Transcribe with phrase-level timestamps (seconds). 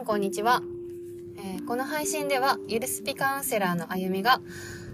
[0.00, 0.62] んこんにちは、
[1.36, 4.40] えー、この配信ではゆるスピカウンセラーのあゆみが、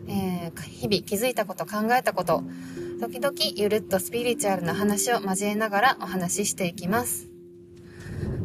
[0.09, 2.43] えー、日々気づいたこと考えたこと
[3.01, 7.29] 時々ゆるっとスピリチュアルな話を交えながらお話ししていきます、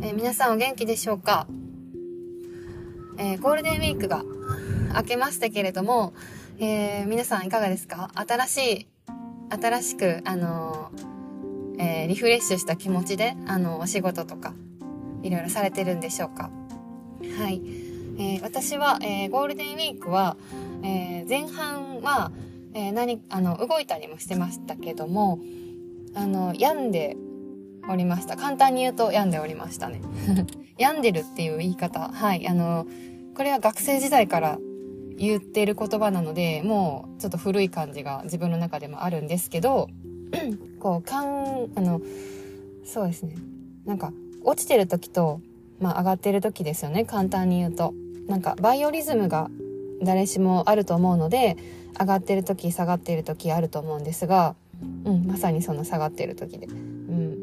[0.02, 1.48] えー、皆さんお元気でしょうか、
[3.18, 4.24] えゴールデンウィークが
[4.96, 6.14] 明けましたけれども、
[6.60, 8.12] え皆さんいかがですか？
[8.14, 8.88] 新しい
[9.50, 10.92] 新しくあの
[11.80, 14.54] えリフレッシュした気持ちであのお仕事とか
[15.24, 16.50] いろいろされてるんでしょうか？
[17.38, 17.62] はい、
[18.18, 20.38] えー、私は、えー、ゴールデンウィークは、
[20.84, 22.32] えー、前半は、
[22.74, 25.40] え何あの動いたりもしてましたけども
[26.16, 27.18] あの病んで
[27.90, 28.38] おりました。
[28.38, 30.02] 簡単に言うと病んでおりましたね。
[30.78, 32.00] 病んでるっていう言い方。
[32.00, 32.48] はい。
[32.48, 32.86] あの
[33.36, 34.58] これは学生時代から
[35.18, 39.90] 言ってる言葉なのでもうちょっと古い感じが自分の中でもあるんですけど
[40.80, 42.02] こうかんあの
[42.86, 43.36] そうですね。
[43.86, 45.42] なんか落ちてる時と、
[45.80, 47.06] まあ、上がってる時ですよね。
[47.06, 47.94] 簡単に言うと。
[48.28, 49.50] なんかバイオリズムが
[50.02, 51.58] 誰しもあると思うので
[52.00, 54.56] 上がってる時下がってる時あると思うんですが、
[55.06, 57.38] うん、まさにその下がってる時で、うん、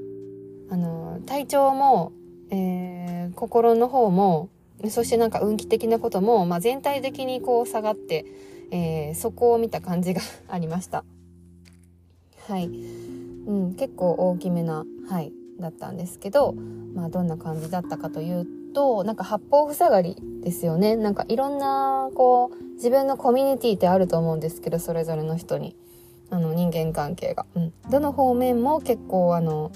[0.70, 2.12] あの体調も、
[2.50, 4.48] えー、心の方も
[4.90, 8.24] そしてなんか運気的なことも、まあ、全体的にこう下がって、
[8.70, 11.04] えー、そこを見た感じが ありました。
[12.46, 15.32] はい、うん、結構大きめなはい。
[15.60, 16.54] だったんですけど、
[16.94, 20.96] まあどんな感じだったかというと、なんか八方塞がりですよね。
[20.96, 25.76] なんかいろんな、こう、自分のコミュニティってあると思うんですけど、それぞれの人に。
[26.30, 27.46] あの、人間関係が。
[27.54, 27.72] うん。
[27.90, 29.72] どの方面も結構あの、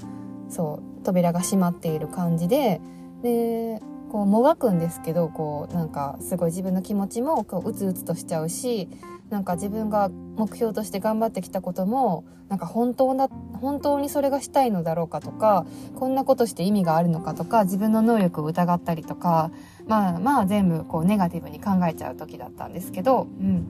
[0.49, 2.81] そう、扉が閉まっている感じで、
[3.23, 3.81] で、
[4.13, 8.91] こうもがくんですけどこうなんかすごい自分の気持ちもこううつうつとしちゃうし
[9.31, 15.65] なんか自分が目標として頑張ってきたこともなんか本当な本当にそれがしたいのだろうかとか
[15.97, 19.51] こんなことして意味があるのかとか自分の能力を疑ったりとか
[19.87, 23.67] まあまあ全部こうネガティブに考えちゃう時だったんですけど、うん、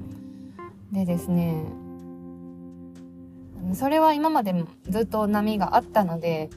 [0.90, 1.66] でですね
[3.74, 6.50] それは今までもずっと波があったので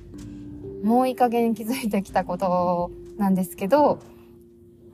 [0.83, 3.99] もういい加減気づいてきたことなんですけど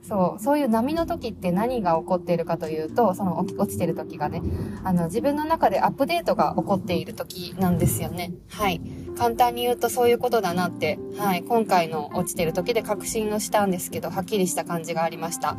[0.02, 4.42] そう、そういう波の時って何が起こっているかというと、その落ちてる時がね、
[4.82, 8.32] あの、自分の中でアップデートが起こっている時なんですよね。
[8.48, 8.80] はい。
[9.16, 11.44] 簡単に言うとそういうことだなって、はい。
[11.44, 15.56] 今回の落ちてる時で確信をしたんですけど、はっきりした感じがありました。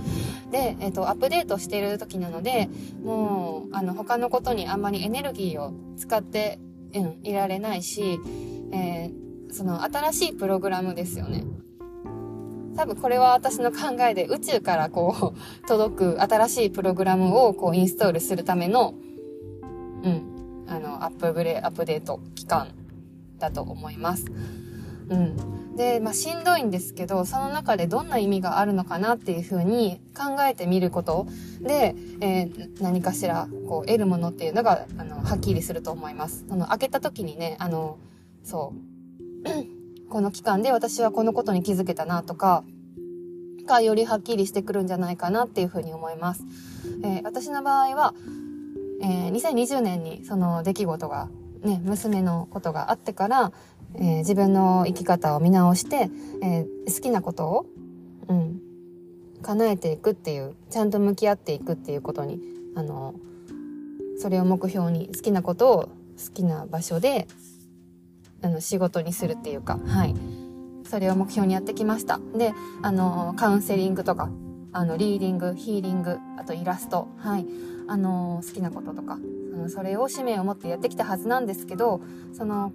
[0.52, 2.68] で、えっ、と、アップデートしている時なので、
[3.02, 6.60] もう、あの、他のことにあんまりエネルギーを使って、
[6.94, 8.20] うん、いられないし、
[8.74, 11.46] えー、その新しいプログラムですよね。
[12.76, 18.96] 多分これは私の考えで宇宙からこう 届く新しいプログラムをこうインストールするための、
[20.04, 22.70] うん、あの、アップグレ、アップデート期間
[23.40, 24.26] だと思います。
[25.10, 25.76] うん。
[25.76, 31.28] で、まあ、しんどいんですけど、その中でどんな意味があるのかなっていうふうに考えてみること
[31.62, 36.46] で、えー、何かしら、こう、得るものっていうのが、あの、はっきりすると思います。
[36.50, 37.98] あの、開けた時にね、あの、
[38.44, 38.74] そ
[39.46, 39.73] う、
[40.14, 42.64] この期間で私はこのことに気づけたなとか、
[43.66, 46.44] がよりはっきりしてくるんじゃないかなっていうふうに思います。
[47.04, 48.14] えー、私の場合は、
[49.02, 51.30] えー、2020年にその出来事が、
[51.64, 53.54] ね、娘のことがあってから、
[53.96, 56.12] えー、自分の生き方を見直して、
[56.44, 57.66] え好きなことを、
[58.28, 58.62] うん、
[59.42, 62.40] 叶えていくっていう、ちゃんと向き合っていくっていうことに、
[62.76, 63.16] あの、
[64.20, 65.90] それを目標に好きなことを好
[66.36, 67.28] きな場所で
[68.44, 70.16] あの仕事にするっていうか、はい。
[70.86, 72.20] それを目標にやってきました。
[72.36, 74.30] で、あの、カウンセリングとか、
[74.74, 77.48] あの、リーディング、ヒーリング、あとイラスト、はい。
[77.88, 79.18] あの、好きなこととか、
[79.52, 82.02] そのそれを使命を持ってやってきたはずなんですけど、
[82.34, 82.74] その、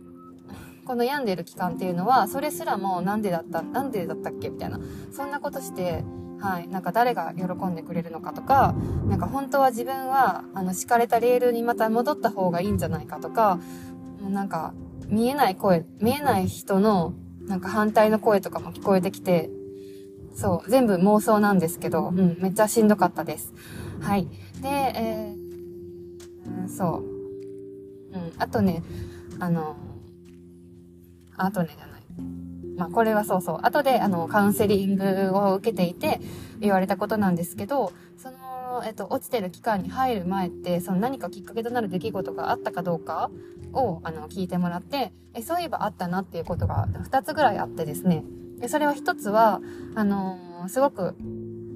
[0.87, 4.49] この病んでる期間っていうのは、それすらもなんでだった、なんでだったっけ？
[4.49, 4.81] みたいな。
[5.13, 6.03] そんなことして、
[6.41, 6.69] はい。
[6.69, 8.75] なんか誰が喜んでくれるのかとか、
[9.07, 13.59] なんか本当は自分は、あの、敷かれたレールにまた戻った方がいいんじゃないかとか、
[14.23, 14.73] もうなんか、
[15.09, 17.15] 見えない声、見えない人の
[17.47, 19.51] なんか反対の声とかも聞こえてきて、
[20.35, 23.53] そう、全部妄想なんですけど、うん、めっちゃしんどかったです。
[24.01, 24.29] はい。
[24.63, 27.19] で、えー、そう。
[28.15, 28.83] うん、あとね、
[29.41, 29.77] あの、
[31.37, 32.03] あとねじゃない。
[32.77, 33.59] まあ、これはそうそう。
[33.63, 36.21] 後で、あの、カウンセリングを受けていて
[36.61, 38.37] 言われたことなんですけど、その
[38.85, 43.31] えっと、落ちてる期間に入る前って、その何かきっかけとなる出来事があったかどうか
[43.73, 48.25] を、あの、聞いてもらって、え、そういえばあったなっていうことが2つぐらいあってですね。
[48.59, 49.61] で、それは1つは、
[49.95, 51.15] あのー、すごく、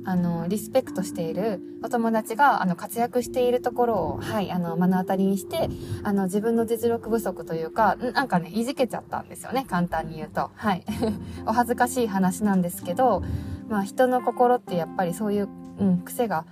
[0.05, 5.69] あの、リスペクトしているお友達が、あの、活躍しているところを、はい、あの、目の当たりにして、
[6.03, 10.51] あの、自分の実力不足というか、なんかね、いじけちゃったんですよね、簡単に言うと。
[10.55, 10.85] はい。
[11.47, 13.23] お恥ずかしい話なんですけど、
[13.69, 16.45] まあ人の心ってやっぱりそういう、うん、癖が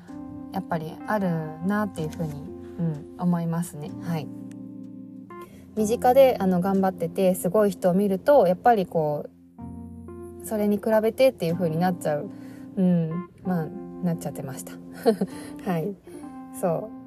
[0.52, 1.28] やっぱりある
[1.66, 3.90] なっていうふうに、うん、思いますね。
[4.02, 4.28] はい。
[5.76, 9.26] 身近であの頑張っててすごい人を見るとやっぱりこ
[10.42, 12.30] うそれに比べてっていうふうになっちゃう
[12.76, 13.66] うんまあ
[14.04, 14.72] なっちゃってました
[15.70, 15.94] はい
[16.60, 16.99] そう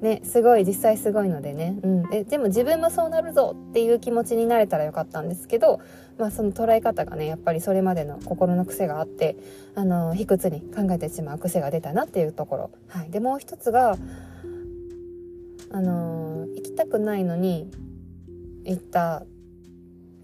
[0.00, 5.80] ねすごい実際すごいのでね、うん、ででも自分もそうなるぞっていう気持ちになれたらよかったんですけど、
[6.18, 9.36] まあ、その捉え方がねやっぱりそれまでの心の癖があって
[9.74, 13.96] あの卑屈に考えてしまう癖が出たなっていうところ、はい、でもう一つが
[15.70, 17.70] あの行きたくないのに
[18.64, 19.24] 行った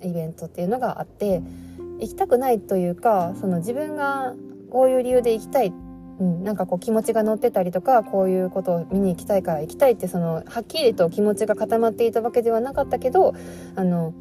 [0.03, 1.43] イベントっていうのがあって
[2.01, 4.35] 行きたくないというかその自分が
[4.71, 5.73] こういう理由で行きたいっ、
[6.21, 13.35] うん、なんかこう気持ちが乗ってたりとかこういうことを見に行きたいから行きたいってそのはっきりと気持ちが固まっていたわけではなかったけど
[13.75, 14.15] あの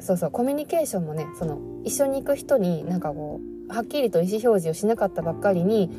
[0.00, 5.90] そうそうコミュニケーションもねその一緒に行く人になんかこうはっきりと意思表示をしなかったばっかりに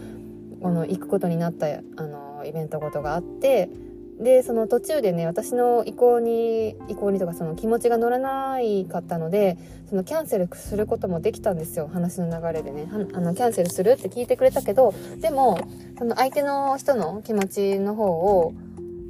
[0.61, 3.69] この行くことになったあのイベントごとがあって
[4.21, 9.57] でその途中でね私の意向に意向にとかその気持ちが乗らないかったので
[9.89, 12.87] そのキャンセルすることもできたんですよ話の流れでね。
[13.13, 15.59] あのキャンセルするって聞いてくれたけどでも
[15.97, 18.53] その相手の人の気持ちの方を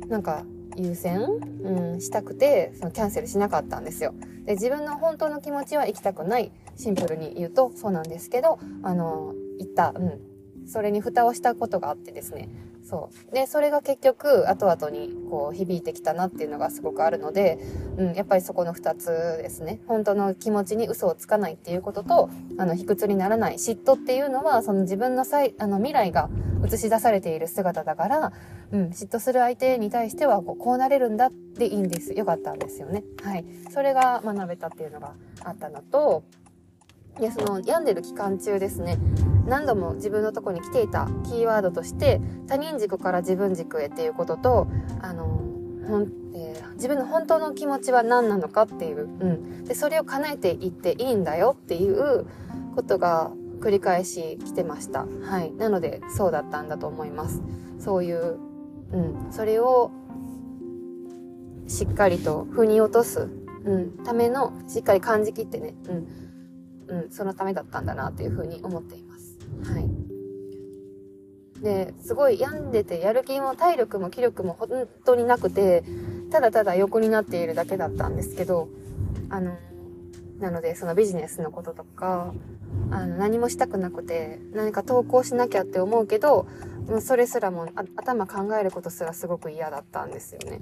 [0.08, 0.44] なんか
[0.78, 4.14] 優先、うん、したくてそのキャンセルしなかったんですよ。
[4.46, 6.52] で自分の本当の気持ちは行きたくない。
[6.78, 12.50] シンプルに言うとそうなんですけどあの行った、うん、それに蓋をしたことがあってですね。
[12.92, 13.34] そう。
[13.34, 17.58] でそれが結局後々にこう響いてきたなっていうのがすごくあるので、
[17.98, 19.06] うん、やっぱりそこの2つ
[19.42, 19.80] ですね。
[19.88, 26.30] 本当の気持ちに嘘をつかないっていうこととあの卑屈にならない嫉妬っていうのはその自分の際あの未来が
[26.66, 28.34] 映し出されている姿だから、
[28.72, 32.12] うん、嫉妬する相手に対してはこうこうなれるんだっていいんです。
[32.12, 33.06] よかったんですよね。
[33.24, 35.14] はい、それが学べたっていうのが
[35.46, 36.24] あったのと
[37.20, 38.98] でその病んでる期間中ですね
[39.46, 44.68] 何度も自分のとこに来ていたキーワードとして他人軸から自分軸へっていうことと
[45.02, 45.26] あの
[45.88, 52.26] ほん、えー、自分の本当の気持ちは何なのかっていう、うん、でそれを叶えていっていいんだよっていう
[52.76, 53.32] ことが
[53.62, 55.06] 繰り返し来てました。
[55.24, 55.54] はい。
[55.54, 57.42] なので、そうだったんだと思います。
[57.80, 58.40] そういう、
[58.92, 59.32] うん。
[59.32, 59.92] それを、
[61.68, 63.30] しっかりと腑に落とす、
[63.64, 64.04] うん。
[64.04, 66.08] ための、しっかり感じきってね、うん。
[66.92, 69.38] うん、そのためだったんだなっていうふうに思っています。
[69.64, 69.90] はい。
[71.64, 75.84] で、すごい病んでて、やる気も体力も気力も本当になくて、
[76.32, 78.68] ただただ横になっているだけだったんですけど、
[79.30, 79.58] あの、
[80.40, 82.34] なのでそのビジネスのこととか、
[82.90, 86.46] あの、何もしたくなくて、何か投稿しなきゃって思うけど、
[86.88, 90.60] もうそれすらも頭考えることすらすごく嫌だったんですよね。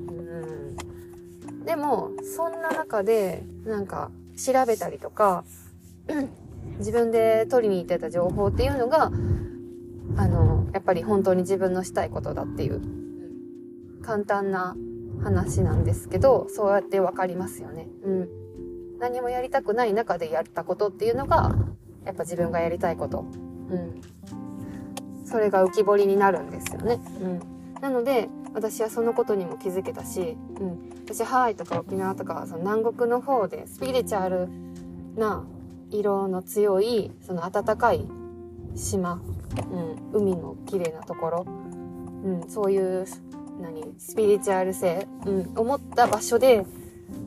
[0.00, 1.64] うん。
[1.64, 5.44] でも、そんな中で、なんか、調べたりとか、
[6.78, 9.10] 自分で取りに行ってた情報っていうのが、
[10.16, 12.80] あの、やっぱり本当に自分のしたいことだっていう、
[14.02, 14.76] 簡単な
[15.22, 17.88] 話なんですけど、そうやってわかりますよね。
[18.04, 18.28] うん。
[18.98, 21.54] 何もやりたくない中でやったことっていうのが、
[22.04, 23.24] やっぱ自分がやりたいこと。
[23.70, 24.00] うん。
[25.24, 27.00] それが浮き彫りになるんですよね。
[27.20, 27.40] うん。
[27.80, 30.90] なので、私はそのことにも気づけたし、うん。
[31.04, 34.48] 私、ハワイとか沖縄とか、その南国の方でスピリチュアル
[35.16, 35.44] な
[35.92, 38.06] 色の強いその暖かい
[38.74, 39.20] 島、
[39.70, 41.46] うん、海の綺麗なところ、
[42.24, 43.06] うん、そういう
[43.60, 46.64] 何スピリチュアル性、うん、思った場所で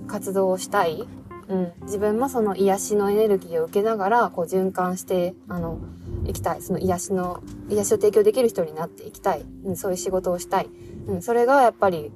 [0.07, 1.07] 活動をしたい、
[1.47, 5.79] うん、自分もその癒しのエネルギーを受けながらこう循環してあの
[6.25, 6.61] 行きたい。
[6.63, 10.69] その癒しの癒しを提供できる人になっていきたい、うん、そういう仕事をしたい、
[11.07, 12.11] うん、それがやっぱり、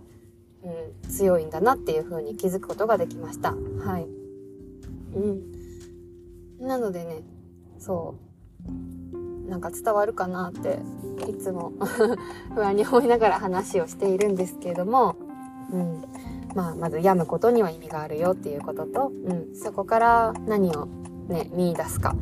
[0.63, 3.51] うん、強いんだなっていう風に気づくことができました。
[3.51, 4.07] はい。
[5.15, 5.58] うん
[6.59, 7.23] なのでね、
[7.77, 8.15] そ
[9.47, 10.79] う、なんか伝わるかなって
[11.29, 11.73] いつも
[12.53, 15.15] 不安に思いながら話をしているんですけれども、
[15.71, 16.03] うん。
[16.55, 20.87] まあ、まず病むことには意味があるよっていうことと、うん、そこから何を
[21.27, 22.15] ね、見出すか、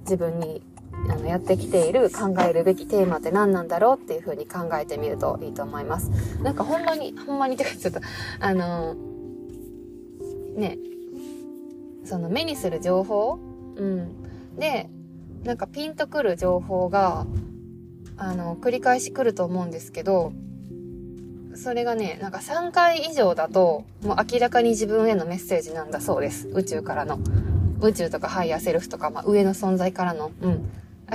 [0.00, 0.62] 自分に
[1.10, 6.10] あのやってきている考えるべきテーマって何なんだろうっていうふうに考えてみるといいと思います。
[6.42, 8.00] なんかほんまに、ほんまにってかちょっと、
[8.40, 8.94] あの
[10.56, 10.78] ね、
[12.04, 13.38] その目にする情報
[13.76, 14.58] うん。
[14.58, 14.88] で、
[15.44, 17.26] なんかピンとくる情報が、
[18.16, 20.32] あの、繰り返し来ると思うんですけど、
[21.54, 26.48] それがね、なんか3回以上だと、もう明らかに自分へのメッセージなんだそうです。
[26.48, 27.18] 宇宙からの。
[27.80, 30.70] 宇宙とかハイヤーセルフとか、まあ、上の存在からの、うん。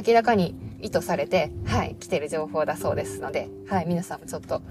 [0.05, 4.61] 明らかに意図されて、はい、来てる情報だそうですので、はい、皆さんもちょっと、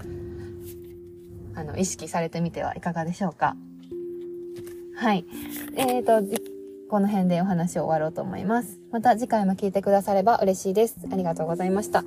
[1.55, 3.55] あの、意識されてみてはいかがでしょうか。
[4.95, 5.25] はい。
[5.75, 6.21] えっ、ー、と、
[6.91, 8.77] この辺でお話を終わろうと思います。
[8.91, 10.97] また次回も聞いてくだされば嬉しいです。
[11.09, 12.03] ありがとうございました。